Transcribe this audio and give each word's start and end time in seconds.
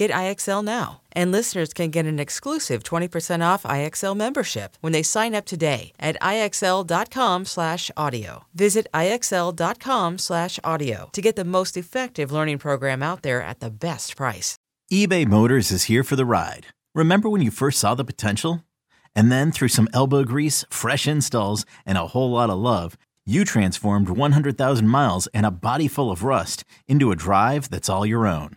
Get 0.00 0.10
IXL 0.12 0.64
now. 0.64 1.02
And 1.12 1.30
listeners 1.30 1.74
can 1.74 1.90
get 1.90 2.06
an 2.06 2.18
exclusive 2.18 2.82
20% 2.82 3.44
off 3.44 3.64
IXL 3.64 4.16
membership 4.16 4.78
when 4.80 4.94
they 4.94 5.02
sign 5.02 5.34
up 5.34 5.44
today 5.44 5.92
at 6.00 6.16
IXL.com/audio. 6.22 8.44
Visit 8.54 8.86
IXL.com/audio 8.94 11.10
to 11.12 11.20
get 11.20 11.36
the 11.36 11.44
most 11.44 11.76
effective 11.76 12.32
learning 12.32 12.56
program 12.56 13.02
out 13.02 13.20
there 13.20 13.42
at 13.42 13.60
the 13.60 13.70
best 13.70 14.16
price. 14.16 14.56
eBay 14.90 15.26
Motors 15.26 15.70
is 15.70 15.84
here 15.84 16.02
for 16.02 16.16
the 16.16 16.24
ride. 16.24 16.68
Remember 16.94 17.28
when 17.28 17.42
you 17.42 17.50
first 17.50 17.78
saw 17.78 17.94
the 17.94 18.02
potential? 18.02 18.64
And 19.14 19.30
then 19.30 19.52
through 19.52 19.68
some 19.68 19.90
elbow 19.92 20.24
grease, 20.24 20.64
fresh 20.70 21.06
installs, 21.06 21.66
and 21.84 21.98
a 21.98 22.06
whole 22.06 22.30
lot 22.30 22.48
of 22.48 22.58
love, 22.58 22.96
you 23.26 23.44
transformed 23.44 24.08
100,000 24.08 24.88
miles 24.88 25.26
and 25.34 25.44
a 25.44 25.50
body 25.50 25.88
full 25.88 26.10
of 26.10 26.24
rust 26.24 26.64
into 26.88 27.12
a 27.12 27.16
drive 27.16 27.68
that's 27.68 27.90
all 27.90 28.06
your 28.06 28.26
own. 28.26 28.56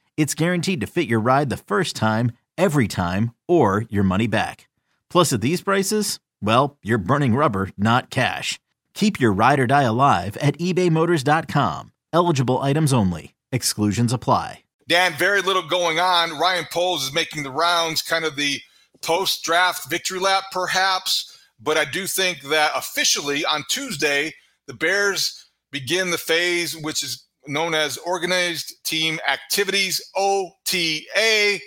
it's 0.21 0.35
guaranteed 0.35 0.81
to 0.81 0.87
fit 0.87 1.07
your 1.07 1.19
ride 1.19 1.49
the 1.49 1.57
first 1.57 1.95
time, 1.95 2.31
every 2.57 2.87
time, 2.87 3.31
or 3.47 3.85
your 3.89 4.03
money 4.03 4.27
back. 4.27 4.67
Plus, 5.09 5.33
at 5.33 5.41
these 5.41 5.61
prices, 5.61 6.19
well, 6.41 6.77
you're 6.83 6.97
burning 6.97 7.35
rubber, 7.35 7.69
not 7.77 8.09
cash. 8.09 8.59
Keep 8.93 9.19
your 9.19 9.33
ride 9.33 9.59
or 9.59 9.67
die 9.67 9.83
alive 9.83 10.37
at 10.37 10.57
ebaymotors.com. 10.57 11.91
Eligible 12.13 12.59
items 12.59 12.93
only. 12.93 13.33
Exclusions 13.51 14.13
apply. 14.13 14.63
Dan, 14.87 15.13
very 15.13 15.41
little 15.41 15.67
going 15.67 15.99
on. 15.99 16.37
Ryan 16.37 16.65
Poles 16.71 17.05
is 17.05 17.13
making 17.13 17.43
the 17.43 17.51
rounds, 17.51 18.01
kind 18.01 18.25
of 18.25 18.35
the 18.35 18.59
post 19.01 19.43
draft 19.43 19.89
victory 19.89 20.19
lap, 20.19 20.45
perhaps. 20.51 21.39
But 21.59 21.77
I 21.77 21.85
do 21.85 22.07
think 22.07 22.41
that 22.43 22.71
officially 22.75 23.45
on 23.45 23.63
Tuesday, 23.69 24.33
the 24.67 24.73
Bears 24.73 25.45
begin 25.71 26.11
the 26.11 26.17
phase 26.17 26.75
which 26.75 27.03
is 27.03 27.25
known 27.47 27.73
as 27.73 27.97
Organized 27.97 28.83
Team 28.83 29.19
Activities, 29.27 30.01
OTA. 30.15 31.59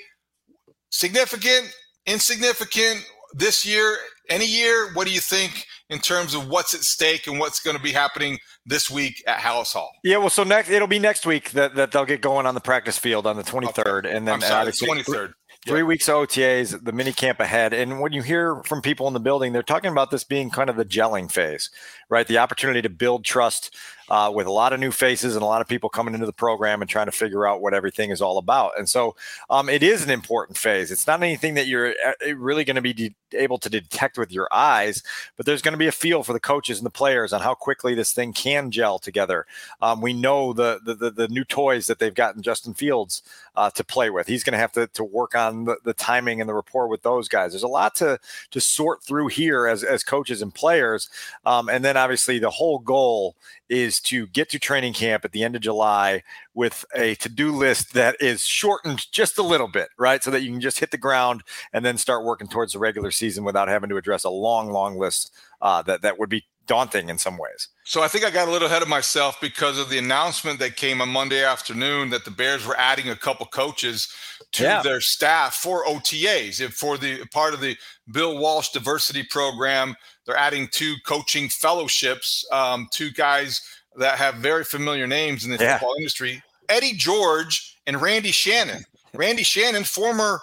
Significant, 0.91 1.75
insignificant 2.07 3.05
this 3.35 3.67
year, 3.67 3.97
any 4.31 4.47
year? 4.47 4.93
What 4.95 5.07
do 5.07 5.13
you 5.13 5.21
think 5.21 5.67
in 5.91 5.99
terms 5.99 6.35
of 6.35 6.49
what's 6.49 6.75
at 6.75 6.81
stake 6.81 7.27
and 7.27 7.39
what's 7.39 7.61
going 7.61 7.77
to 7.77 7.83
be 7.83 7.93
happening 7.93 8.39
this 8.65 8.91
week 8.91 9.23
at 9.27 9.39
Halas 9.39 9.73
Hall? 9.73 9.91
Yeah, 10.03 10.19
well, 10.19 10.31
so 10.31 10.45
next 10.45 10.71
it'll 10.71 10.89
be 10.89 10.99
next 10.99 11.27
week 11.27 11.51
that, 11.51 11.75
that 11.75 11.93
they'll 11.93 12.05
get 12.05 12.21
going 12.21 12.47
on 12.47 12.55
the 12.55 12.61
practice 12.61 12.99
field 12.99 13.27
on 13.27 13.37
the 13.37 13.43
23rd, 13.43 14.07
okay. 14.07 14.17
and 14.17 14.27
then 14.27 14.41
sorry, 14.41 14.67
the 14.67 14.73
23rd. 14.73 15.35
Three 15.67 15.81
yep. 15.81 15.87
weeks 15.87 16.09
of 16.11 16.29
OTAs, 16.29 16.85
the 16.85 16.93
mini 16.93 17.13
camp 17.13 17.41
ahead. 17.41 17.73
And 17.73 17.99
when 17.99 18.13
you 18.13 18.21
hear 18.21 18.63
from 18.65 18.83
people 18.83 19.09
in 19.09 19.15
the 19.15 19.21
building, 19.21 19.55
they're 19.55 19.63
talking 19.63 19.91
about 19.91 20.11
this 20.11 20.23
being 20.23 20.51
kind 20.51 20.69
of 20.69 20.77
the 20.77 20.85
gelling 20.85 21.33
phase, 21.33 21.71
right? 22.11 22.27
The 22.27 22.37
opportunity 22.37 22.83
to 22.83 22.91
build 22.91 23.25
trust 23.25 23.75
uh, 24.09 24.31
with 24.35 24.47
a 24.47 24.53
lot 24.53 24.73
of 24.73 24.81
new 24.81 24.91
faces 24.91 25.35
and 25.35 25.43
a 25.43 25.47
lot 25.47 25.61
of 25.61 25.69
people 25.69 25.89
coming 25.89 26.15
into 26.15 26.27
the 26.27 26.33
program 26.33 26.83
and 26.83 26.91
trying 26.91 27.07
to 27.07 27.13
figure 27.13 27.47
out 27.47 27.61
what 27.61 27.75
everything 27.75 28.11
is 28.11 28.21
all 28.21 28.39
about. 28.39 28.73
And 28.79 28.89
so 28.89 29.17
um, 29.51 29.69
it 29.69 29.83
is 29.83 30.05
an 30.05 30.11
important 30.11 30.59
phase. 30.59 30.91
It's 30.91 31.07
not 31.07 31.23
anything 31.23 31.55
that 31.55 31.67
you're 31.67 31.95
uh, 32.07 32.35
really 32.37 32.65
going 32.65 32.77
to 32.77 32.83
be 32.83 32.93
de- 32.93 33.15
able 33.33 33.59
to 33.59 33.71
detect 33.71 34.19
with 34.19 34.31
your 34.31 34.49
eyes, 34.53 35.03
but 35.37 35.47
there's 35.47 35.63
going 35.63 35.73
to 35.73 35.79
be 35.79 35.87
a 35.87 35.93
feel 35.93 36.23
for 36.23 36.33
the 36.33 36.41
coaches 36.41 36.79
and 36.79 36.87
the 36.87 36.91
players 36.91 37.33
on 37.33 37.41
how 37.41 37.55
quickly 37.55 37.95
this 37.95 38.13
thing 38.13 38.33
can 38.33 38.71
gel 38.71 38.99
together. 38.99 39.47
Um, 39.81 40.01
we 40.01 40.13
know 40.13 40.53
the, 40.53 40.81
the, 40.85 40.95
the 40.95 41.11
the 41.11 41.29
new 41.29 41.45
toys 41.45 41.87
that 41.87 41.99
they've 41.99 42.15
gotten 42.15 42.43
Justin 42.43 42.75
Fields 42.75 43.23
uh, 43.57 43.71
to 43.71 43.85
play 43.85 44.11
with. 44.11 44.27
He's 44.27 44.45
going 44.45 44.53
to 44.53 44.59
have 44.59 44.73
to 44.73 44.87
to 44.89 45.05
work 45.05 45.35
on 45.35 45.65
the, 45.65 45.77
the 45.85 45.95
timing 45.95 46.41
and 46.41 46.49
the 46.49 46.55
rapport 46.55 46.89
with 46.89 47.03
those 47.03 47.29
guys. 47.29 47.53
There's 47.53 47.63
a 47.63 47.69
lot 47.69 47.95
to 47.97 48.19
to 48.51 48.61
sort 48.61 49.03
through 49.03 49.29
here 49.29 49.67
as 49.67 49.83
as 49.83 50.03
coaches 50.03 50.43
and 50.43 50.55
players, 50.55 51.09
um, 51.45 51.69
and 51.69 51.85
then 51.85 51.97
obviously 51.97 52.39
the 52.39 52.51
whole 52.51 52.79
goal 52.79 53.37
is 53.69 53.94
to 54.01 54.27
get 54.29 54.51
to 54.51 54.59
training 54.59 54.93
camp 54.93 55.25
at 55.25 55.33
the 55.33 55.43
end 55.43 55.57
of 55.57 55.63
July 55.63 56.23
with 56.55 56.85
a 56.95 57.15
to-do 57.17 57.51
list 57.53 57.95
that 57.95 58.17
is 58.21 58.43
shortened 58.43 59.11
just 59.13 59.39
a 59.39 59.43
little 59.43 59.69
bit, 59.69 59.89
right? 59.99 60.23
So 60.23 60.31
that 60.31 60.43
you 60.43 60.51
can 60.51 60.61
just 60.61 60.79
hit 60.79 60.91
the 60.91 60.99
ground 60.99 61.43
and 61.73 61.85
then 61.85 61.99
start 61.99 62.25
working 62.25 62.49
towards 62.49 62.73
the 62.73 62.79
regular 62.79 63.11
season 63.11 63.45
without 63.45 63.69
having 63.69 63.91
to 63.91 63.97
address 63.97 64.25
a 64.25 64.31
long, 64.31 64.71
long 64.71 64.99
list 64.99 65.33
uh, 65.61 65.83
that 65.83 66.03
that 66.03 66.19
would 66.19 66.31
be 66.31 66.45
daunting 66.67 67.09
in 67.09 67.19
some 67.19 67.37
ways. 67.37 67.69
So 67.85 68.03
I 68.03 68.09
think 68.09 68.25
I 68.25 68.31
got 68.31 68.49
a 68.49 68.51
little 68.51 68.67
ahead 68.67 68.83
of 68.83 68.89
myself 68.89 69.37
because 69.41 69.79
of 69.79 69.91
the 69.91 69.99
announcement 69.99 70.59
that 70.61 70.77
came 70.77 71.01
on 71.01 71.09
Monday 71.09 71.45
afternoon 71.45 72.11
that 72.11 72.25
the 72.25 72.31
Bears 72.31 72.67
were 72.67 72.77
adding 72.79 73.11
a 73.11 73.17
couple 73.17 73.47
coaches 73.47 74.09
to 74.53 74.63
yeah. 74.63 74.83
their 74.83 75.01
staff 75.01 75.55
for 75.55 75.85
OTAs 75.85 76.65
and 76.65 76.73
for 76.73 76.97
the 76.97 77.27
part 77.27 77.55
of 77.55 77.61
the 77.61 77.77
Bill 78.11 78.39
Walsh 78.39 78.71
diversity 78.71 79.23
program. 79.23 79.95
They're 80.25 80.37
adding 80.37 80.69
two 80.71 80.95
coaching 81.05 81.49
fellowships, 81.49 82.47
um, 82.51 82.89
two 82.91 83.11
guys 83.11 83.61
that 83.97 84.19
have 84.19 84.37
very 84.37 84.65
familiar 84.65 85.07
names 85.07 85.45
in 85.45 85.51
the 85.51 85.57
yeah. 85.63 85.79
football 85.79 85.95
industry 85.97 86.43
Eddie 86.69 86.93
George 86.93 87.79
and 87.87 88.01
Randy 88.01 88.31
Shannon. 88.31 88.85
Randy 89.13 89.43
Shannon, 89.43 89.85
former 89.85 90.41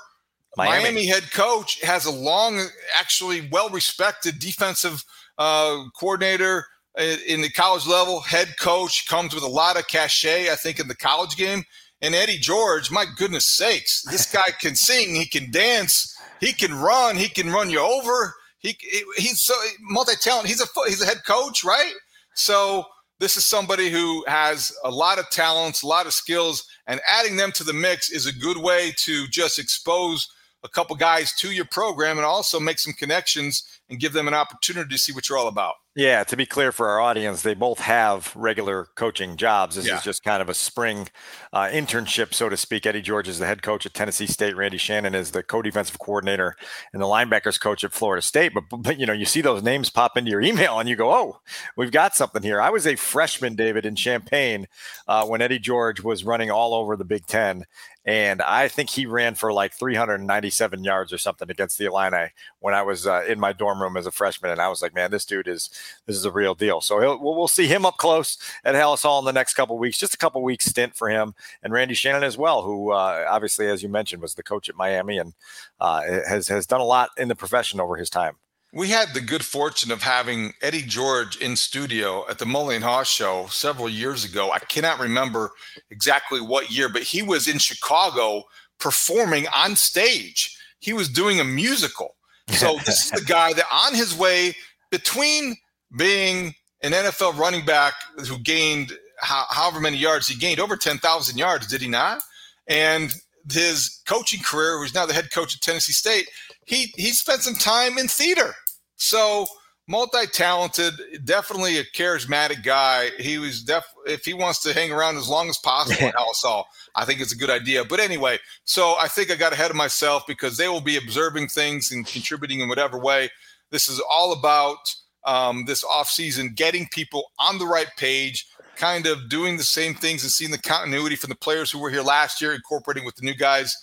Miami. 0.55 0.83
Miami 0.83 1.07
head 1.07 1.31
coach, 1.31 1.81
has 1.81 2.05
a 2.05 2.11
long, 2.11 2.63
actually 2.97 3.49
well 3.51 3.69
respected 3.69 4.39
defensive 4.39 5.03
uh, 5.37 5.83
coordinator 5.99 6.65
in 6.97 7.41
the 7.41 7.49
college 7.49 7.87
level, 7.87 8.19
head 8.19 8.55
coach, 8.59 9.07
comes 9.07 9.33
with 9.33 9.43
a 9.43 9.47
lot 9.47 9.77
of 9.77 9.87
cachet, 9.87 10.51
I 10.51 10.55
think, 10.55 10.79
in 10.79 10.87
the 10.87 10.95
college 10.95 11.37
game. 11.37 11.63
And 12.01 12.15
Eddie 12.15 12.37
George, 12.37 12.91
my 12.91 13.05
goodness 13.17 13.55
sakes, 13.55 14.03
this 14.03 14.29
guy 14.31 14.51
can 14.59 14.75
sing, 14.75 15.15
he 15.15 15.25
can 15.25 15.51
dance, 15.51 16.17
he 16.39 16.51
can 16.51 16.73
run, 16.73 17.15
he 17.15 17.29
can 17.29 17.51
run 17.51 17.69
you 17.69 17.79
over. 17.79 18.35
He 18.59 18.77
he's 19.17 19.45
so 19.45 19.53
multi-talent. 19.79 20.47
He's 20.47 20.61
a 20.61 20.65
he's 20.85 21.01
a 21.01 21.05
head 21.05 21.21
coach, 21.25 21.63
right? 21.63 21.93
So 22.35 22.85
this 23.21 23.37
is 23.37 23.45
somebody 23.45 23.91
who 23.91 24.25
has 24.25 24.75
a 24.83 24.89
lot 24.89 25.19
of 25.19 25.29
talents, 25.29 25.83
a 25.83 25.87
lot 25.87 26.07
of 26.07 26.13
skills, 26.13 26.67
and 26.87 26.99
adding 27.07 27.37
them 27.37 27.51
to 27.51 27.63
the 27.63 27.71
mix 27.71 28.09
is 28.09 28.25
a 28.25 28.33
good 28.33 28.57
way 28.57 28.91
to 28.97 29.27
just 29.27 29.59
expose 29.59 30.27
a 30.63 30.67
couple 30.67 30.95
guys 30.95 31.31
to 31.33 31.51
your 31.51 31.65
program 31.65 32.17
and 32.17 32.25
also 32.25 32.59
make 32.59 32.79
some 32.79 32.93
connections 32.93 33.79
and 33.91 33.99
give 33.99 34.11
them 34.11 34.27
an 34.27 34.33
opportunity 34.33 34.89
to 34.89 34.97
see 34.97 35.13
what 35.13 35.29
you're 35.29 35.37
all 35.37 35.49
about. 35.49 35.75
Yeah, 35.93 36.23
to 36.23 36.37
be 36.37 36.45
clear 36.45 36.71
for 36.71 36.87
our 36.87 37.01
audience, 37.01 37.41
they 37.41 37.53
both 37.53 37.79
have 37.79 38.33
regular 38.33 38.87
coaching 38.95 39.35
jobs. 39.35 39.75
This 39.75 39.87
yeah. 39.87 39.97
is 39.97 40.03
just 40.03 40.23
kind 40.23 40.41
of 40.41 40.47
a 40.47 40.53
spring 40.53 41.09
uh, 41.51 41.67
internship, 41.67 42.33
so 42.33 42.47
to 42.47 42.55
speak. 42.55 42.85
Eddie 42.85 43.01
George 43.01 43.27
is 43.27 43.39
the 43.39 43.45
head 43.45 43.61
coach 43.61 43.85
at 43.85 43.93
Tennessee 43.93 44.25
State. 44.25 44.55
Randy 44.55 44.77
Shannon 44.77 45.13
is 45.13 45.31
the 45.31 45.43
co-defensive 45.43 45.99
coordinator 45.99 46.55
and 46.93 47.01
the 47.01 47.07
linebackers 47.07 47.59
coach 47.59 47.83
at 47.83 47.91
Florida 47.91 48.21
State. 48.21 48.53
But, 48.53 48.63
but 48.71 48.99
you 48.99 49.05
know, 49.05 49.11
you 49.11 49.25
see 49.25 49.41
those 49.41 49.63
names 49.63 49.89
pop 49.89 50.15
into 50.15 50.31
your 50.31 50.39
email, 50.41 50.79
and 50.79 50.87
you 50.87 50.95
go, 50.95 51.11
"Oh, 51.11 51.41
we've 51.75 51.91
got 51.91 52.15
something 52.15 52.41
here." 52.41 52.61
I 52.61 52.69
was 52.69 52.87
a 52.87 52.95
freshman, 52.95 53.55
David, 53.55 53.85
in 53.85 53.97
Champaign 53.97 54.69
uh, 55.09 55.25
when 55.25 55.41
Eddie 55.41 55.59
George 55.59 56.01
was 56.01 56.23
running 56.23 56.49
all 56.49 56.73
over 56.73 56.95
the 56.95 57.03
Big 57.03 57.25
Ten, 57.25 57.65
and 58.05 58.41
I 58.41 58.67
think 58.67 58.89
he 58.89 59.05
ran 59.05 59.35
for 59.35 59.53
like 59.53 59.73
397 59.73 60.83
yards 60.83 61.13
or 61.13 61.19
something 61.19 61.51
against 61.51 61.77
the 61.77 61.85
Illini 61.85 62.29
when 62.59 62.73
I 62.73 62.81
was 62.81 63.05
uh, 63.05 63.23
in 63.27 63.39
my 63.39 63.53
dorm 63.53 63.81
room 63.81 63.95
as 63.95 64.07
a 64.07 64.11
freshman, 64.11 64.51
and 64.51 64.59
I 64.59 64.69
was 64.69 64.81
like, 64.81 64.95
man, 64.95 65.11
this 65.11 65.25
dude 65.25 65.47
is 65.47 65.69
this 66.05 66.15
is 66.15 66.25
a 66.25 66.31
real 66.31 66.55
deal. 66.55 66.81
So 66.81 66.99
we'll, 66.99 67.19
we'll 67.19 67.47
see 67.47 67.67
him 67.67 67.85
up 67.85 67.97
close 67.97 68.37
at 68.63 68.75
Halas 68.75 69.03
Hall 69.03 69.19
in 69.19 69.25
the 69.25 69.33
next 69.33 69.53
couple 69.53 69.77
weeks. 69.77 69.97
Just 69.97 70.13
a 70.13 70.17
couple 70.17 70.41
weeks 70.41 70.65
stint 70.65 70.95
for 70.95 71.09
him 71.09 71.33
and 71.63 71.73
Randy 71.73 71.93
Shannon 71.93 72.23
as 72.23 72.37
well, 72.37 72.61
who 72.63 72.91
uh, 72.91 73.25
obviously, 73.29 73.67
as 73.67 73.83
you 73.83 73.89
mentioned, 73.89 74.21
was 74.21 74.35
the 74.35 74.43
coach 74.43 74.69
at 74.69 74.75
Miami 74.75 75.17
and 75.17 75.33
uh, 75.79 76.01
has 76.27 76.47
has 76.47 76.65
done 76.65 76.81
a 76.81 76.85
lot 76.85 77.09
in 77.17 77.27
the 77.27 77.35
profession 77.35 77.79
over 77.79 77.95
his 77.95 78.09
time. 78.09 78.35
We 78.73 78.87
had 78.87 79.13
the 79.13 79.19
good 79.19 79.43
fortune 79.43 79.91
of 79.91 80.01
having 80.01 80.53
Eddie 80.61 80.83
George 80.83 81.35
in 81.37 81.57
studio 81.57 82.25
at 82.29 82.37
the 82.37 82.45
Mully 82.45 82.75
and 82.75 82.85
Haugh 82.85 83.03
show 83.03 83.47
several 83.47 83.89
years 83.89 84.23
ago. 84.23 84.51
I 84.51 84.59
cannot 84.59 84.97
remember 84.97 85.51
exactly 85.89 86.39
what 86.39 86.71
year, 86.71 86.87
but 86.87 87.03
he 87.03 87.21
was 87.21 87.49
in 87.49 87.57
Chicago 87.57 88.43
performing 88.79 89.47
on 89.53 89.75
stage. 89.75 90.57
He 90.79 90.93
was 90.93 91.09
doing 91.09 91.41
a 91.41 91.43
musical. 91.43 92.15
So 92.47 92.77
this 92.85 93.05
is 93.05 93.11
the 93.11 93.25
guy 93.25 93.51
that 93.53 93.65
on 93.71 93.93
his 93.93 94.17
way 94.17 94.55
between 94.89 95.57
being 95.95 96.53
an 96.81 96.91
NFL 96.91 97.37
running 97.37 97.65
back 97.65 97.93
who 98.27 98.37
gained 98.39 98.93
however 99.21 99.79
many 99.79 99.97
yards 99.97 100.27
he 100.27 100.37
gained, 100.37 100.59
over 100.59 100.75
10,000 100.75 101.37
yards, 101.37 101.67
did 101.67 101.81
he 101.81 101.87
not? 101.87 102.21
And 102.67 103.13
his 103.51 104.01
coaching 104.07 104.41
career, 104.41 104.77
who's 104.77 104.93
now 104.93 105.05
the 105.05 105.13
head 105.13 105.31
coach 105.31 105.55
at 105.55 105.61
Tennessee 105.61 105.93
State, 105.93 106.27
he 106.65 106.93
he 106.95 107.11
spent 107.11 107.41
some 107.41 107.55
time 107.55 107.97
in 107.97 108.07
theater. 108.07 108.53
So 108.97 109.47
multi-talented, 109.87 110.93
definitely 111.25 111.77
a 111.77 111.83
charismatic 111.83 112.63
guy. 112.63 113.09
He 113.19 113.37
was 113.37 113.63
def 113.63 113.83
if 114.05 114.25
he 114.25 114.33
wants 114.33 114.61
to 114.61 114.73
hang 114.73 114.91
around 114.91 115.17
as 115.17 115.27
long 115.27 115.49
as 115.49 115.57
possible 115.57 116.07
at 116.07 116.15
Hall, 116.17 116.67
I 116.95 117.05
think 117.05 117.19
it's 117.19 117.33
a 117.33 117.37
good 117.37 117.49
idea. 117.49 117.83
But 117.83 117.99
anyway, 117.99 118.39
so 118.63 118.95
I 118.99 119.07
think 119.07 119.31
I 119.31 119.35
got 119.35 119.53
ahead 119.53 119.71
of 119.71 119.77
myself 119.77 120.23
because 120.27 120.57
they 120.57 120.67
will 120.67 120.81
be 120.81 120.97
observing 120.97 121.49
things 121.49 121.91
and 121.91 122.05
contributing 122.05 122.59
in 122.59 122.69
whatever 122.69 122.97
way. 122.97 123.29
This 123.71 123.89
is 123.89 124.01
all 124.09 124.33
about 124.33 124.77
um, 125.25 125.65
this 125.65 125.83
offseason, 125.83 126.55
getting 126.55 126.87
people 126.91 127.31
on 127.39 127.57
the 127.57 127.65
right 127.65 127.89
page, 127.97 128.47
kind 128.75 129.05
of 129.05 129.29
doing 129.29 129.57
the 129.57 129.63
same 129.63 129.93
things 129.93 130.23
and 130.23 130.31
seeing 130.31 130.51
the 130.51 130.57
continuity 130.57 131.15
from 131.15 131.29
the 131.29 131.35
players 131.35 131.71
who 131.71 131.79
were 131.79 131.89
here 131.89 132.01
last 132.01 132.41
year, 132.41 132.53
incorporating 132.53 133.05
with 133.05 133.15
the 133.15 133.25
new 133.25 133.35
guys 133.35 133.75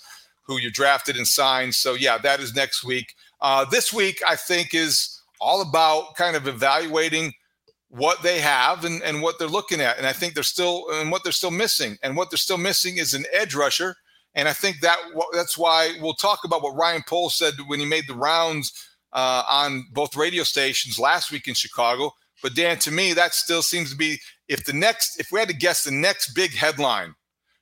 who 0.42 0.58
you 0.58 0.70
drafted 0.70 1.16
and 1.16 1.26
signed. 1.26 1.74
So 1.74 1.94
yeah, 1.94 2.18
that 2.18 2.40
is 2.40 2.54
next 2.54 2.82
week. 2.82 3.14
Uh, 3.40 3.64
this 3.66 3.92
week, 3.92 4.20
I 4.26 4.34
think, 4.34 4.74
is 4.74 5.20
all 5.40 5.62
about 5.62 6.16
kind 6.16 6.34
of 6.34 6.48
evaluating 6.48 7.32
what 7.90 8.22
they 8.22 8.40
have 8.40 8.84
and, 8.84 9.02
and 9.02 9.22
what 9.22 9.38
they're 9.38 9.48
looking 9.48 9.80
at. 9.80 9.98
And 9.98 10.06
I 10.06 10.12
think 10.12 10.34
they're 10.34 10.42
still 10.42 10.90
and 10.90 11.10
what 11.10 11.22
they're 11.22 11.32
still 11.32 11.50
missing. 11.50 11.96
And 12.02 12.16
what 12.16 12.30
they're 12.30 12.38
still 12.38 12.58
missing 12.58 12.96
is 12.96 13.14
an 13.14 13.24
edge 13.32 13.54
rusher. 13.54 13.96
And 14.34 14.48
I 14.48 14.52
think 14.52 14.80
that 14.80 14.98
that's 15.32 15.56
why 15.56 15.96
we'll 16.00 16.14
talk 16.14 16.40
about 16.44 16.62
what 16.62 16.76
Ryan 16.76 17.02
Poles 17.06 17.36
said 17.36 17.54
when 17.66 17.80
he 17.80 17.86
made 17.86 18.06
the 18.06 18.14
rounds 18.14 18.87
uh, 19.12 19.42
on 19.50 19.86
both 19.92 20.16
radio 20.16 20.42
stations 20.42 20.98
last 20.98 21.30
week 21.30 21.48
in 21.48 21.54
Chicago. 21.54 22.12
But 22.42 22.54
Dan, 22.54 22.78
to 22.80 22.90
me, 22.90 23.12
that 23.14 23.34
still 23.34 23.62
seems 23.62 23.90
to 23.90 23.96
be 23.96 24.18
if 24.48 24.64
the 24.64 24.72
next 24.72 25.18
if 25.18 25.32
we 25.32 25.40
had 25.40 25.48
to 25.48 25.54
guess 25.54 25.84
the 25.84 25.90
next 25.90 26.34
big 26.34 26.54
headline 26.54 27.14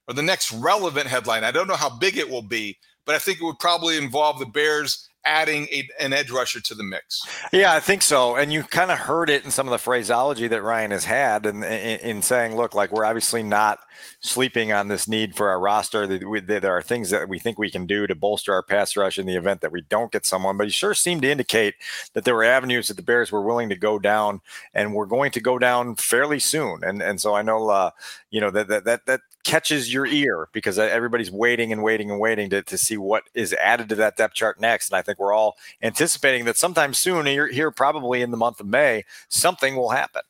or 0.09 0.15
the 0.15 0.23
next 0.23 0.53
relevant 0.53 1.07
headline. 1.07 1.45
I 1.45 1.51
don't 1.51 1.69
know 1.69 1.77
how 1.77 1.97
big 1.99 2.17
it 2.17 2.29
will 2.29 2.43
be, 2.43 2.77
but 3.05 3.15
I 3.15 3.19
think 3.19 3.41
it 3.41 3.45
would 3.45 3.59
probably 3.59 3.97
involve 3.97 4.39
the 4.39 4.47
Bears 4.47 5.09
adding 5.27 5.67
a, 5.73 5.89
an 6.01 6.13
edge 6.13 6.31
rusher 6.31 6.61
to 6.61 6.75
the 6.75 6.85
mix. 6.85 7.27
Yeah, 7.53 7.75
I 7.75 7.81
think 7.81 8.03
so. 8.03 8.37
And 8.37 8.53
you 8.53 8.63
kind 8.63 8.91
of 8.91 8.99
heard 8.99 9.29
it 9.29 9.45
in 9.45 9.51
some 9.51 9.67
of 9.67 9.73
the 9.73 9.79
phraseology 9.79 10.49
that 10.49 10.63
Ryan 10.63 10.93
has 10.93 11.05
had 11.05 11.45
in, 11.45 11.63
in, 11.63 12.01
in 12.01 12.23
saying, 12.23 12.57
look, 12.57 12.75
like 12.75 12.93
we're 12.93 13.05
obviously 13.05 13.43
not 13.43 13.81
sleeping 14.21 14.73
on 14.73 14.89
this 14.89 15.09
need 15.09 15.37
for 15.37 15.49
our 15.49 15.61
roster. 15.61 16.07
That 16.07 16.61
There 16.63 16.77
are 16.77 16.83
things 16.83 17.11
that 17.11 17.29
we 17.29 17.39
think 17.39 17.59
we 17.59 17.71
can 17.71 17.87
do 17.87 18.07
to 18.07 18.15
bolster 18.15 18.53
our 18.55 18.63
pass 18.63 18.97
rush 18.97 19.19
in 19.19 19.27
the 19.27 19.37
event 19.37 19.61
that 19.61 19.73
we 19.73 19.83
don't 19.83 20.13
get 20.13 20.25
someone. 20.25 20.57
But 20.57 20.69
he 20.69 20.71
sure 20.71 20.95
seemed 20.95 21.23
to 21.23 21.31
indicate 21.31 21.75
that 22.15 22.25
there 22.25 22.35
were 22.35 22.45
avenues 22.45 22.89
that 22.89 22.97
the 22.97 23.03
Bears 23.03 23.33
were 23.33 23.43
willing 23.43 23.69
to 23.69 23.77
go 23.77 23.99
down 23.99 24.41
and 24.73 24.95
we're 24.95 25.07
going 25.07 25.33
to 25.33 25.41
go 25.41 25.59
down 25.59 25.97
fairly 25.97 26.39
soon. 26.39 26.85
And 26.85 27.03
and 27.03 27.21
so 27.21 27.35
I 27.35 27.43
know, 27.43 27.69
uh, 27.69 27.91
you 28.31 28.41
know, 28.41 28.51
that, 28.51 28.69
that, 28.69 28.85
that, 28.85 29.07
that 29.07 29.21
catches 29.47 29.93
your 29.93 30.07
ear 30.07 30.49
because 30.53 30.77
everybody's 30.77 31.31
waiting 31.31 31.73
and 31.73 31.81
waiting 31.81 32.11
and 32.11 32.19
waiting 32.19 32.51
to, 32.51 32.63
to 32.63 32.77
see 32.77 32.97
what 32.97 33.23
is 33.33 33.53
added 33.55 33.89
to 33.89 33.95
that 33.95 34.17
depth 34.17 34.35
chart 34.35 34.61
next. 34.61 34.91
And 34.91 34.99
I 34.99 35.03
think 35.03 35.21
we're 35.21 35.33
all 35.33 35.57
anticipating 35.81 36.45
that 36.47 36.57
sometime 36.57 36.93
soon, 36.93 37.27
here, 37.27 37.47
here 37.47 37.71
probably 37.71 38.23
in 38.23 38.33
the 38.33 38.37
month 38.37 38.59
of 38.59 38.67
May, 38.67 39.05
something 39.29 39.77
will 39.77 39.91
happen. 39.91 40.23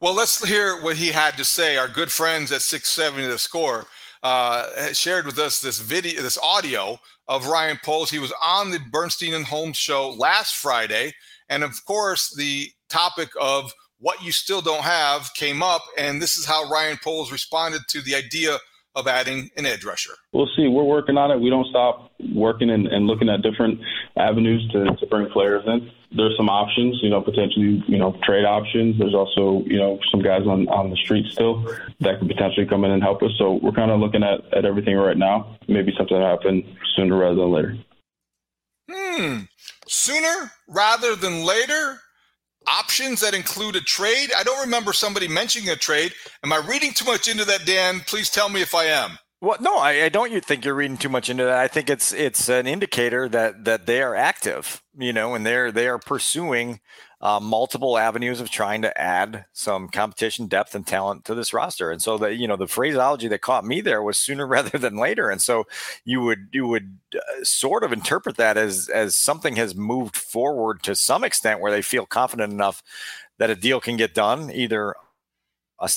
Well, 0.00 0.12
let's 0.12 0.44
hear 0.44 0.82
what 0.82 0.96
he 0.96 1.08
had 1.08 1.36
to 1.36 1.44
say. 1.44 1.76
Our 1.76 1.86
good 1.86 2.10
friends 2.10 2.50
at 2.50 2.62
670 2.62 3.28
The 3.28 3.38
Score 3.38 3.86
uh, 4.24 4.92
shared 4.92 5.24
with 5.24 5.38
us 5.38 5.60
this 5.60 5.78
video, 5.78 6.20
this 6.20 6.38
audio 6.42 6.98
of 7.28 7.46
Ryan 7.46 7.78
Poles. 7.84 8.10
He 8.10 8.18
was 8.18 8.32
on 8.42 8.72
the 8.72 8.80
Bernstein 8.90 9.34
and 9.34 9.44
Holmes 9.44 9.76
show 9.76 10.10
last 10.10 10.56
Friday. 10.56 11.14
And 11.48 11.62
of 11.62 11.84
course, 11.84 12.34
the 12.34 12.70
topic 12.88 13.28
of 13.40 13.72
what 14.04 14.22
you 14.22 14.32
still 14.32 14.60
don't 14.60 14.84
have 14.84 15.32
came 15.32 15.62
up, 15.62 15.80
and 15.96 16.20
this 16.20 16.36
is 16.36 16.44
how 16.44 16.68
Ryan 16.68 16.98
Poles 17.02 17.32
responded 17.32 17.80
to 17.88 18.02
the 18.02 18.14
idea 18.14 18.58
of 18.94 19.08
adding 19.08 19.48
an 19.56 19.64
edge 19.64 19.82
rusher. 19.82 20.12
We'll 20.34 20.50
see. 20.54 20.68
We're 20.68 20.84
working 20.84 21.16
on 21.16 21.30
it. 21.30 21.40
We 21.40 21.48
don't 21.48 21.66
stop 21.68 22.12
working 22.34 22.68
and, 22.68 22.86
and 22.86 23.06
looking 23.06 23.30
at 23.30 23.40
different 23.40 23.80
avenues 24.18 24.68
to, 24.72 24.94
to 24.94 25.06
bring 25.06 25.30
players 25.30 25.62
in. 25.66 25.90
There's 26.14 26.36
some 26.36 26.50
options, 26.50 27.00
you 27.02 27.08
know, 27.08 27.22
potentially, 27.22 27.82
you 27.88 27.96
know, 27.96 28.14
trade 28.22 28.44
options. 28.44 28.98
There's 28.98 29.14
also, 29.14 29.64
you 29.64 29.78
know, 29.78 29.98
some 30.10 30.20
guys 30.20 30.42
on, 30.46 30.68
on 30.68 30.90
the 30.90 30.96
street 30.96 31.24
still 31.32 31.64
that 32.00 32.18
could 32.18 32.28
potentially 32.28 32.66
come 32.66 32.84
in 32.84 32.90
and 32.90 33.02
help 33.02 33.22
us. 33.22 33.32
So 33.38 33.54
we're 33.62 33.72
kind 33.72 33.90
of 33.90 34.00
looking 34.00 34.22
at, 34.22 34.40
at 34.52 34.66
everything 34.66 34.96
right 34.96 35.16
now. 35.16 35.56
Maybe 35.66 35.94
something 35.96 36.16
will 36.16 36.26
happen 36.26 36.76
sooner 36.94 37.16
rather 37.16 37.36
than 37.36 37.50
later. 37.50 37.78
Hmm. 38.92 39.38
Sooner 39.88 40.52
rather 40.68 41.16
than 41.16 41.46
later? 41.46 42.00
Options 42.66 43.20
that 43.20 43.34
include 43.34 43.76
a 43.76 43.80
trade? 43.80 44.30
I 44.36 44.42
don't 44.42 44.60
remember 44.60 44.92
somebody 44.92 45.28
mentioning 45.28 45.70
a 45.70 45.76
trade. 45.76 46.12
Am 46.42 46.52
I 46.52 46.58
reading 46.58 46.92
too 46.92 47.04
much 47.04 47.28
into 47.28 47.44
that, 47.44 47.66
Dan? 47.66 48.00
Please 48.00 48.30
tell 48.30 48.48
me 48.48 48.62
if 48.62 48.74
I 48.74 48.84
am. 48.84 49.18
Well, 49.40 49.58
no, 49.60 49.76
I, 49.76 50.04
I 50.04 50.08
don't. 50.08 50.32
You 50.32 50.40
think 50.40 50.64
you're 50.64 50.74
reading 50.74 50.96
too 50.96 51.10
much 51.10 51.28
into 51.28 51.44
that? 51.44 51.58
I 51.58 51.68
think 51.68 51.90
it's 51.90 52.12
it's 52.12 52.48
an 52.48 52.66
indicator 52.66 53.28
that 53.28 53.64
that 53.64 53.84
they 53.84 54.00
are 54.00 54.14
active, 54.14 54.82
you 54.96 55.12
know, 55.12 55.34
and 55.34 55.44
they're 55.44 55.70
they 55.70 55.86
are 55.86 55.98
pursuing 55.98 56.80
uh, 57.24 57.40
multiple 57.40 57.96
avenues 57.96 58.38
of 58.38 58.50
trying 58.50 58.82
to 58.82 59.00
add 59.00 59.46
some 59.54 59.88
competition 59.88 60.46
depth 60.46 60.74
and 60.74 60.86
talent 60.86 61.24
to 61.24 61.34
this 61.34 61.54
roster. 61.54 61.90
And 61.90 62.02
so 62.02 62.18
that 62.18 62.36
you 62.36 62.46
know 62.46 62.56
the 62.56 62.68
phraseology 62.68 63.28
that 63.28 63.40
caught 63.40 63.64
me 63.64 63.80
there 63.80 64.02
was 64.02 64.18
sooner 64.20 64.46
rather 64.56 64.78
than 64.78 64.98
later. 64.98 65.30
And 65.30 65.40
so 65.40 65.64
you 66.04 66.20
would 66.20 66.48
you 66.52 66.66
would 66.68 66.98
uh, 67.14 67.42
sort 67.42 67.82
of 67.82 67.92
interpret 67.92 68.36
that 68.36 68.58
as 68.58 68.90
as 68.90 69.16
something 69.16 69.56
has 69.56 69.74
moved 69.74 70.16
forward 70.16 70.82
to 70.82 70.94
some 70.94 71.24
extent 71.24 71.60
where 71.60 71.72
they 71.72 71.82
feel 71.82 72.04
confident 72.04 72.52
enough 72.52 72.82
that 73.38 73.50
a 73.50 73.56
deal 73.56 73.80
can 73.80 73.96
get 73.96 74.14
done 74.14 74.50
either 74.52 74.94
a 75.80 75.90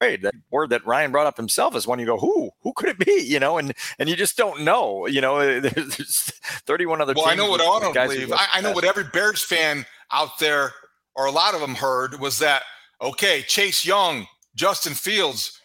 trade. 0.00 0.22
That 0.22 0.34
word 0.50 0.70
that 0.70 0.86
Ryan 0.86 1.10
brought 1.10 1.26
up 1.26 1.36
himself 1.36 1.74
is 1.74 1.86
one 1.86 1.98
you 1.98 2.06
go, 2.06 2.18
who, 2.18 2.50
who 2.62 2.72
could 2.74 2.88
it 2.88 2.98
be? 2.98 3.06
You 3.26 3.40
know, 3.40 3.58
and 3.58 3.74
and 3.98 4.08
you 4.08 4.14
just 4.14 4.36
don't 4.36 4.62
know. 4.62 5.06
You 5.06 5.20
know, 5.20 5.60
there's 5.60 5.96
there's 5.96 6.22
31 6.66 7.00
other. 7.00 7.12
Well, 7.14 7.26
I 7.26 7.34
know 7.34 7.50
what 7.50 7.60
I 7.60 7.80
don't 7.80 7.92
believe. 7.92 8.32
I, 8.32 8.46
I 8.52 8.60
know 8.60 8.72
what 8.72 8.84
every 8.84 9.04
Bears 9.04 9.44
fan 9.44 9.84
out 10.12 10.38
there, 10.38 10.72
or 11.14 11.26
a 11.26 11.30
lot 11.30 11.54
of 11.54 11.60
them 11.60 11.74
heard, 11.74 12.20
was 12.20 12.38
that 12.38 12.62
okay, 13.02 13.42
Chase 13.42 13.84
Young, 13.84 14.26
Justin 14.54 14.94
Fields, 14.94 15.60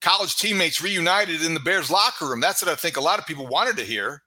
college 0.00 0.36
teammates 0.36 0.82
reunited 0.82 1.42
in 1.42 1.54
the 1.54 1.60
Bears 1.60 1.90
locker 1.90 2.28
room. 2.28 2.40
That's 2.40 2.62
what 2.62 2.70
I 2.70 2.74
think 2.74 2.96
a 2.96 3.00
lot 3.00 3.18
of 3.18 3.26
people 3.26 3.46
wanted 3.46 3.76
to 3.78 3.84
hear. 3.84 4.22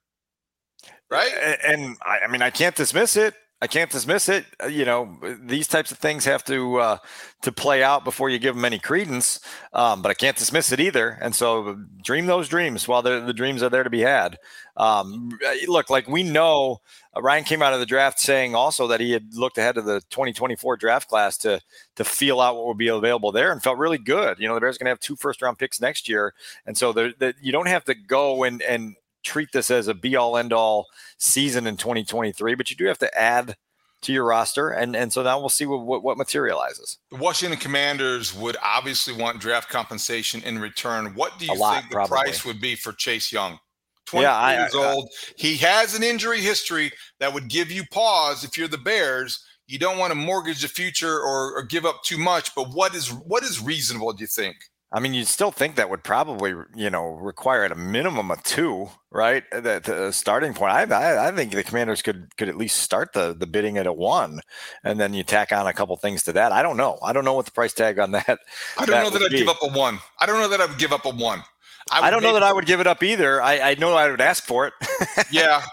Right. 1.09 1.31
And 1.63 1.97
I, 2.05 2.19
I 2.25 2.27
mean, 2.27 2.41
I 2.41 2.49
can't 2.49 2.75
dismiss 2.75 3.15
it. 3.15 3.33
I 3.59 3.65
can't 3.65 3.89
dismiss 3.89 4.29
it. 4.29 4.45
Uh, 4.63 4.67
you 4.67 4.85
know, 4.85 5.17
these 5.41 5.67
types 5.67 5.91
of 5.91 5.97
things 5.97 6.25
have 6.25 6.43
to 6.45 6.77
uh, 6.77 6.97
to 7.41 7.51
play 7.51 7.81
out 7.81 8.03
before 8.03 8.29
you 8.29 8.37
give 8.37 8.53
them 8.53 8.65
any 8.65 8.77
credence. 8.77 9.39
Um, 9.73 10.03
but 10.03 10.09
I 10.09 10.13
can't 10.13 10.37
dismiss 10.37 10.71
it 10.71 10.79
either. 10.79 11.17
And 11.21 11.33
so, 11.33 11.75
dream 12.03 12.27
those 12.27 12.47
dreams 12.49 12.87
while 12.87 13.01
the 13.01 13.33
dreams 13.33 13.63
are 13.63 13.69
there 13.69 13.83
to 13.83 13.89
be 13.89 14.01
had. 14.01 14.37
Um, 14.75 15.31
uh, 15.43 15.53
look, 15.67 15.89
like 15.89 16.07
we 16.07 16.21
know, 16.21 16.81
uh, 17.15 17.21
Ryan 17.23 17.45
came 17.45 17.63
out 17.63 17.73
of 17.73 17.79
the 17.79 17.87
draft 17.87 18.19
saying 18.19 18.53
also 18.53 18.85
that 18.87 18.99
he 18.99 19.11
had 19.11 19.33
looked 19.33 19.57
ahead 19.57 19.73
to 19.75 19.81
the 19.81 20.01
2024 20.11 20.77
draft 20.77 21.09
class 21.09 21.35
to 21.39 21.59
to 21.95 22.03
feel 22.03 22.39
out 22.39 22.55
what 22.55 22.67
would 22.67 22.77
be 22.77 22.89
available 22.89 23.31
there, 23.31 23.51
and 23.51 23.63
felt 23.63 23.79
really 23.79 23.97
good. 23.97 24.37
You 24.39 24.47
know, 24.47 24.53
the 24.53 24.61
Bears 24.61 24.75
are 24.75 24.79
going 24.79 24.85
to 24.85 24.91
have 24.91 24.99
two 24.99 25.15
first 25.15 25.41
round 25.41 25.57
picks 25.57 25.81
next 25.81 26.07
year, 26.07 26.35
and 26.67 26.77
so 26.77 27.11
you 27.41 27.51
don't 27.51 27.67
have 27.67 27.85
to 27.85 27.95
go 27.95 28.43
and 28.43 28.61
and 28.61 28.95
treat 29.23 29.49
this 29.53 29.69
as 29.71 29.87
a 29.87 29.93
be 29.93 30.15
all 30.15 30.37
end 30.37 30.53
all 30.53 30.87
season 31.17 31.67
in 31.67 31.77
2023, 31.77 32.55
but 32.55 32.69
you 32.69 32.75
do 32.75 32.85
have 32.85 32.99
to 32.99 33.17
add 33.17 33.55
to 34.01 34.13
your 34.13 34.25
roster, 34.25 34.69
and 34.69 34.95
and 34.95 35.11
so 35.11 35.23
now 35.23 35.39
we'll 35.39 35.49
see 35.49 35.65
what, 35.65 35.81
what, 35.81 36.03
what 36.03 36.17
materializes. 36.17 36.97
The 37.09 37.17
Washington 37.17 37.59
Commanders 37.59 38.33
would 38.35 38.55
obviously 38.63 39.13
want 39.13 39.39
draft 39.39 39.69
compensation 39.69 40.43
in 40.43 40.59
return. 40.59 41.15
What 41.15 41.39
do 41.39 41.45
you 41.45 41.55
lot, 41.55 41.79
think 41.79 41.89
the 41.89 41.95
probably. 41.95 42.17
price 42.17 42.45
would 42.45 42.61
be 42.61 42.75
for 42.75 42.93
Chase 42.93 43.31
Young? 43.31 43.59
20 44.05 44.23
yeah, 44.23 44.61
years 44.61 44.75
I, 44.75 44.93
old. 44.93 45.09
he 45.35 45.57
has 45.57 45.93
an 45.93 46.01
injury 46.01 46.39
history 46.39 46.91
that 47.19 47.33
would 47.33 47.49
give 47.49 47.69
you 47.69 47.83
pause 47.91 48.45
if 48.45 48.57
you're 48.57 48.69
the 48.69 48.77
Bears. 48.77 49.43
You 49.67 49.77
don't 49.77 49.97
want 49.97 50.11
to 50.11 50.15
mortgage 50.15 50.61
the 50.61 50.69
future 50.69 51.19
or, 51.19 51.57
or 51.57 51.63
give 51.63 51.85
up 51.85 52.03
too 52.03 52.17
much. 52.17 52.55
But 52.55 52.69
what 52.69 52.95
is 52.95 53.11
what 53.11 53.43
is 53.43 53.61
reasonable? 53.61 54.13
Do 54.13 54.21
you 54.21 54.27
think? 54.27 54.55
I 54.89 55.01
mean, 55.01 55.13
you'd 55.13 55.27
still 55.27 55.51
think 55.51 55.75
that 55.75 55.89
would 55.89 56.03
probably, 56.03 56.53
you 56.73 56.89
know, 56.89 57.07
require 57.07 57.65
at 57.65 57.73
a 57.73 57.75
minimum 57.75 58.31
of 58.31 58.41
two, 58.43 58.89
right? 59.11 59.43
The, 59.51 59.81
the 59.83 60.05
uh, 60.05 60.11
starting 60.11 60.53
point. 60.53 60.71
I, 60.71 60.83
I, 60.83 61.27
I, 61.27 61.31
think 61.33 61.51
the 61.51 61.63
Commanders 61.63 62.01
could 62.01 62.29
could 62.37 62.47
at 62.47 62.55
least 62.55 62.77
start 62.77 63.11
the 63.11 63.35
the 63.37 63.47
bidding 63.47 63.77
at 63.77 63.85
a 63.85 63.91
one, 63.91 64.39
and 64.85 64.97
then 64.97 65.13
you 65.13 65.23
tack 65.23 65.51
on 65.51 65.67
a 65.67 65.73
couple 65.73 65.97
things 65.97 66.23
to 66.23 66.33
that. 66.33 66.53
I 66.53 66.63
don't 66.63 66.77
know. 66.77 66.99
I 67.03 67.11
don't 67.11 67.25
know 67.25 67.33
what 67.33 67.45
the 67.45 67.51
price 67.51 67.73
tag 67.73 67.99
on 67.99 68.11
that. 68.13 68.39
I 68.77 68.85
don't 68.85 68.95
that 68.95 69.03
know 69.03 69.09
that 69.09 69.23
I'd 69.23 69.31
be. 69.31 69.39
give 69.39 69.49
up 69.49 69.61
a 69.61 69.67
one. 69.67 69.99
I 70.21 70.25
don't 70.25 70.39
know 70.39 70.47
that 70.47 70.61
I 70.61 70.65
would 70.65 70.79
give 70.79 70.93
up 70.93 71.05
a 71.05 71.11
one. 71.11 71.43
I, 71.91 72.07
I 72.07 72.09
don't 72.09 72.23
know 72.23 72.33
that 72.33 72.43
I 72.43 72.51
would 72.51 72.65
give 72.65 72.79
it 72.79 72.87
up 72.87 73.01
either. 73.01 73.41
I, 73.41 73.59
I 73.59 73.75
know 73.75 73.93
I 73.93 74.09
would 74.09 74.19
ask 74.19 74.43
for 74.43 74.67
it. 74.67 74.73
yeah, 75.31 75.63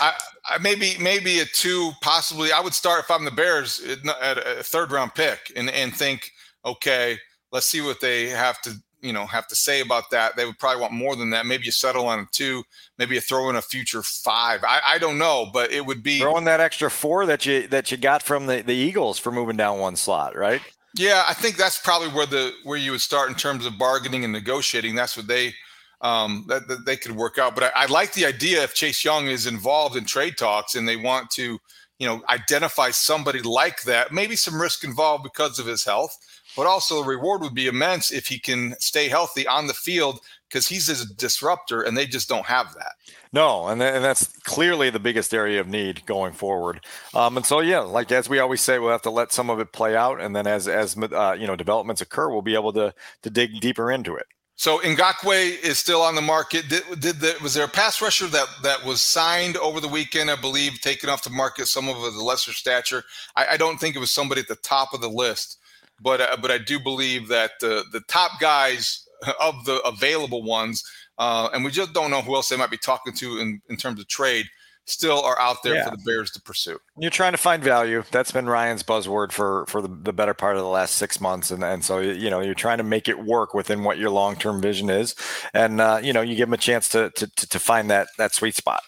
I, 0.00 0.16
I, 0.48 0.58
maybe 0.58 0.96
maybe 1.00 1.40
a 1.40 1.44
two, 1.44 1.92
possibly. 2.00 2.52
I 2.52 2.60
would 2.60 2.74
start 2.74 3.04
if 3.04 3.10
I'm 3.10 3.24
the 3.24 3.30
Bears 3.30 3.80
uh, 3.84 4.12
at 4.20 4.38
a 4.38 4.62
third 4.62 4.90
round 4.90 5.14
pick 5.14 5.52
and 5.54 5.70
and 5.70 5.94
think, 5.94 6.32
okay, 6.64 7.18
let's 7.52 7.66
see 7.66 7.80
what 7.80 8.00
they 8.00 8.26
have 8.26 8.60
to 8.62 8.72
you 9.00 9.12
know 9.12 9.26
have 9.26 9.46
to 9.48 9.56
say 9.56 9.80
about 9.80 10.10
that. 10.10 10.36
They 10.36 10.44
would 10.44 10.58
probably 10.58 10.80
want 10.80 10.92
more 10.92 11.16
than 11.16 11.30
that. 11.30 11.46
Maybe 11.46 11.64
you 11.64 11.70
settle 11.70 12.06
on 12.06 12.20
a 12.20 12.26
two. 12.32 12.62
Maybe 12.98 13.14
you 13.14 13.20
throw 13.20 13.48
in 13.50 13.56
a 13.56 13.62
future 13.62 14.02
five. 14.02 14.64
I, 14.64 14.80
I 14.86 14.98
don't 14.98 15.18
know, 15.18 15.50
but 15.52 15.70
it 15.70 15.84
would 15.84 16.02
be 16.02 16.18
throwing 16.18 16.44
that 16.44 16.60
extra 16.60 16.90
four 16.90 17.26
that 17.26 17.46
you 17.46 17.66
that 17.68 17.90
you 17.90 17.96
got 17.96 18.22
from 18.22 18.46
the, 18.46 18.62
the 18.62 18.74
Eagles 18.74 19.18
for 19.18 19.32
moving 19.32 19.56
down 19.56 19.78
one 19.78 19.96
slot, 19.96 20.36
right? 20.36 20.62
Yeah, 20.96 21.24
I 21.28 21.34
think 21.34 21.56
that's 21.56 21.80
probably 21.80 22.08
where 22.08 22.26
the 22.26 22.52
where 22.64 22.78
you 22.78 22.92
would 22.92 23.00
start 23.00 23.28
in 23.28 23.34
terms 23.34 23.66
of 23.66 23.78
bargaining 23.78 24.24
and 24.24 24.32
negotiating. 24.32 24.94
That's 24.94 25.16
what 25.16 25.26
they 25.26 25.54
um, 26.00 26.44
that, 26.48 26.68
that 26.68 26.86
they 26.86 26.96
could 26.96 27.12
work 27.12 27.38
out. 27.38 27.54
But 27.54 27.64
I, 27.64 27.84
I 27.84 27.86
like 27.86 28.12
the 28.12 28.26
idea 28.26 28.62
if 28.62 28.74
Chase 28.74 29.04
Young 29.04 29.26
is 29.26 29.46
involved 29.46 29.96
in 29.96 30.04
trade 30.04 30.36
talks 30.36 30.74
and 30.74 30.88
they 30.88 30.96
want 30.96 31.30
to, 31.32 31.58
you 31.98 32.06
know, 32.06 32.22
identify 32.28 32.90
somebody 32.90 33.40
like 33.40 33.82
that. 33.82 34.12
Maybe 34.12 34.36
some 34.36 34.60
risk 34.60 34.84
involved 34.84 35.24
because 35.24 35.58
of 35.58 35.66
his 35.66 35.84
health, 35.84 36.16
but 36.58 36.66
also 36.66 37.00
the 37.00 37.08
reward 37.08 37.40
would 37.40 37.54
be 37.54 37.68
immense 37.68 38.10
if 38.10 38.26
he 38.26 38.36
can 38.36 38.74
stay 38.80 39.08
healthy 39.08 39.46
on 39.46 39.68
the 39.68 39.72
field 39.72 40.18
because 40.48 40.66
he's 40.66 40.88
a 40.88 41.14
disruptor 41.14 41.82
and 41.82 41.96
they 41.96 42.04
just 42.04 42.28
don't 42.28 42.46
have 42.46 42.74
that. 42.74 42.94
No, 43.32 43.68
and, 43.68 43.80
th- 43.80 43.94
and 43.94 44.02
that's 44.02 44.26
clearly 44.40 44.90
the 44.90 44.98
biggest 44.98 45.32
area 45.32 45.60
of 45.60 45.68
need 45.68 46.04
going 46.04 46.32
forward. 46.32 46.84
Um, 47.14 47.36
and 47.36 47.46
so, 47.46 47.60
yeah, 47.60 47.78
like 47.78 48.10
as 48.10 48.28
we 48.28 48.40
always 48.40 48.60
say, 48.60 48.80
we'll 48.80 48.90
have 48.90 49.02
to 49.02 49.10
let 49.10 49.30
some 49.30 49.50
of 49.50 49.60
it 49.60 49.72
play 49.72 49.94
out, 49.94 50.20
and 50.20 50.34
then 50.34 50.48
as 50.48 50.66
as 50.66 50.96
uh, 50.98 51.36
you 51.38 51.46
know 51.46 51.54
developments 51.54 52.02
occur, 52.02 52.28
we'll 52.28 52.42
be 52.42 52.54
able 52.54 52.72
to 52.72 52.92
to 53.22 53.30
dig 53.30 53.60
deeper 53.60 53.92
into 53.92 54.16
it. 54.16 54.26
So 54.58 54.80
Ngakoue 54.80 55.62
is 55.62 55.78
still 55.78 56.02
on 56.02 56.16
the 56.16 56.20
market. 56.20 56.68
Did, 56.68 56.82
did 56.98 57.20
the, 57.20 57.36
was 57.40 57.54
there 57.54 57.66
a 57.66 57.68
pass 57.68 58.02
rusher 58.02 58.26
that 58.26 58.48
that 58.64 58.84
was 58.84 59.00
signed 59.00 59.56
over 59.58 59.78
the 59.78 59.86
weekend? 59.86 60.28
I 60.28 60.34
believe 60.34 60.80
taken 60.80 61.08
off 61.08 61.22
the 61.22 61.30
market, 61.30 61.68
some 61.68 61.88
of 61.88 62.02
the 62.02 62.24
lesser 62.24 62.52
stature. 62.52 63.04
I, 63.36 63.46
I 63.50 63.56
don't 63.56 63.78
think 63.78 63.94
it 63.94 64.00
was 64.00 64.10
somebody 64.10 64.40
at 64.40 64.48
the 64.48 64.56
top 64.56 64.92
of 64.92 65.00
the 65.00 65.08
list, 65.08 65.57
but 66.00 66.20
uh, 66.20 66.36
but 66.40 66.50
I 66.50 66.58
do 66.58 66.78
believe 66.78 67.28
that 67.28 67.52
the 67.60 67.84
the 67.92 68.00
top 68.00 68.40
guys 68.40 69.06
of 69.40 69.64
the 69.64 69.80
available 69.80 70.42
ones 70.42 70.84
uh, 71.18 71.48
and 71.52 71.64
we 71.64 71.70
just 71.70 71.92
don't 71.92 72.10
know 72.10 72.22
who 72.22 72.34
else 72.34 72.48
they 72.48 72.56
might 72.56 72.70
be 72.70 72.78
talking 72.78 73.12
to 73.12 73.38
in, 73.38 73.60
in 73.68 73.76
terms 73.76 74.00
of 74.00 74.06
trade 74.06 74.46
still 74.84 75.20
are 75.20 75.38
out 75.38 75.62
there 75.62 75.74
yeah. 75.74 75.84
for 75.84 75.90
the 75.90 76.02
Bears 76.04 76.30
to 76.30 76.40
pursue. 76.40 76.78
You're 76.96 77.10
trying 77.10 77.32
to 77.32 77.38
find 77.38 77.62
value. 77.62 78.04
That's 78.10 78.32
been 78.32 78.46
Ryan's 78.46 78.82
buzzword 78.82 79.32
for 79.32 79.66
for 79.66 79.82
the, 79.82 79.88
the 79.88 80.12
better 80.12 80.32
part 80.32 80.56
of 80.56 80.62
the 80.62 80.68
last 80.68 80.94
six 80.94 81.20
months, 81.20 81.50
and 81.50 81.62
and 81.62 81.84
so 81.84 81.98
you 81.98 82.30
know 82.30 82.40
you're 82.40 82.54
trying 82.54 82.78
to 82.78 82.84
make 82.84 83.08
it 83.08 83.18
work 83.24 83.52
within 83.52 83.84
what 83.84 83.98
your 83.98 84.10
long 84.10 84.36
term 84.36 84.62
vision 84.62 84.88
is, 84.88 85.14
and 85.52 85.80
uh, 85.80 86.00
you 86.02 86.12
know 86.12 86.22
you 86.22 86.36
give 86.36 86.48
them 86.48 86.54
a 86.54 86.58
chance 86.58 86.88
to, 86.90 87.10
to 87.10 87.26
to 87.26 87.58
find 87.58 87.90
that 87.90 88.08
that 88.16 88.32
sweet 88.34 88.54
spot. 88.54 88.82